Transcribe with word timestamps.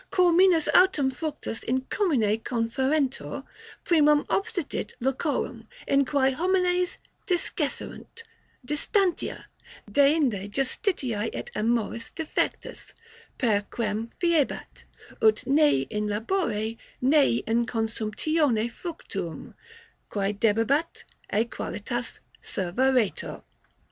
Quo 0.09 0.31
minus 0.31 0.67
autem 0.73 1.11
fructus 1.11 1.61
in 1.63 1.81
commune 1.81 2.39
conferrentur, 2.39 3.43
primum 3.85 4.25
obstitit 4.31 4.95
locorum, 4.99 5.67
in 5.87 6.05
quae 6.05 6.31
homines 6.31 6.97
discesserunt, 7.27 8.23
distantia, 8.65 9.45
deinde 9.91 10.49
justitiae 10.51 11.29
et 11.33 11.51
amoris 11.55 12.09
defectus, 12.15 12.95
per 13.37 13.61
quem 13.69 14.09
fiebat, 14.19 14.85
ut 15.21 15.45
nee 15.45 15.81
in 15.91 16.07
labore, 16.07 16.77
nee 16.99 17.43
in 17.45 17.67
consumtione 17.67 18.71
fructuum, 18.71 19.53
quae 20.09 20.33
debebat, 20.33 21.03
aequalitas 21.31 22.21
servaretur. 22.41 23.43